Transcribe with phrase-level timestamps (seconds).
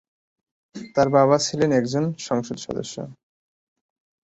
[0.95, 2.95] তার বাবা ছিলেন একজন সংসদ সদস্য।